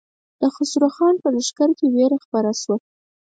[0.39, 2.75] د خسرو خان په لښکر کې وېره خپره شوه.